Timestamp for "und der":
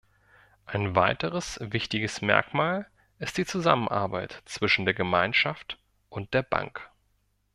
6.09-6.41